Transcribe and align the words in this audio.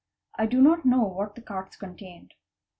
I 0.35 0.47
do 0.47 0.63
not 0.63 0.83
know 0.83 1.03
what 1.03 1.35
the 1.35 1.43
carts 1.43 1.75
contained. 1.75 2.33